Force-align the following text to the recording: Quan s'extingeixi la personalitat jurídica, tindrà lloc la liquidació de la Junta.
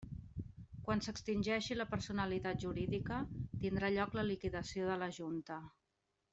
Quan 0.87 1.03
s'extingeixi 1.07 1.77
la 1.77 1.87
personalitat 1.91 2.59
jurídica, 2.65 3.21
tindrà 3.67 3.95
lloc 3.99 4.19
la 4.21 4.27
liquidació 4.33 4.93
de 4.93 5.01
la 5.05 5.15
Junta. 5.21 5.63